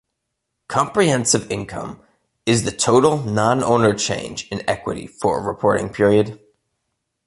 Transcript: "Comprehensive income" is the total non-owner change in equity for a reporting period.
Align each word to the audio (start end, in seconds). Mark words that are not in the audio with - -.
"Comprehensive 0.67 1.51
income" 1.51 2.01
is 2.47 2.63
the 2.63 2.71
total 2.71 3.17
non-owner 3.21 3.93
change 3.93 4.47
in 4.49 4.67
equity 4.67 5.05
for 5.05 5.39
a 5.39 5.43
reporting 5.43 5.89
period. 5.89 6.39